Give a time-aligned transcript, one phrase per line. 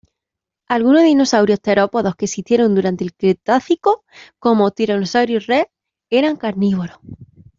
[0.67, 4.03] Algunos dinosaurios terópodos que existieron durante el Cretácico,
[4.39, 5.69] como "Tyrannosaurus rex",
[6.09, 6.97] eran carnívoros.